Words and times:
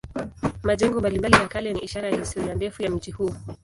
Majengo 0.63 0.99
mbalimbali 0.99 1.33
ya 1.35 1.47
kale 1.47 1.73
ni 1.73 1.79
ishara 1.81 2.09
ya 2.09 2.19
historia 2.19 2.55
ndefu 2.55 2.83
ya 2.83 2.91
mji 2.91 3.11
huu. 3.11 3.33